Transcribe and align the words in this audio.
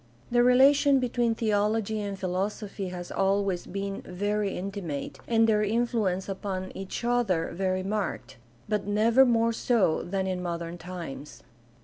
The 0.31 0.41
relation 0.41 0.99
between 0.99 1.35
theology 1.35 2.01
and 2.01 2.17
philosophy 2.17 2.87
has 2.87 3.11
always 3.11 3.67
been 3.67 4.01
very 4.01 4.57
intimate 4.57 5.19
and 5.27 5.45
their 5.47 5.61
influence 5.63 6.27
upon 6.27 6.71
each 6.75 7.03
other 7.05 7.51
very 7.51 7.83
marked, 7.83 8.37
but 8.67 8.87
never 8.87 9.27
more 9.27 9.53
so 9.53 10.01
than 10.01 10.25
in 10.25 10.41
modern 10.41 10.79
times. 10.79 11.43